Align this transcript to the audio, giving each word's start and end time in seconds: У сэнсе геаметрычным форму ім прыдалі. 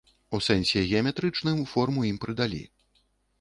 У 0.35 0.37
сэнсе 0.45 0.81
геаметрычным 0.91 1.61
форму 1.75 2.07
ім 2.11 2.17
прыдалі. 2.25 2.63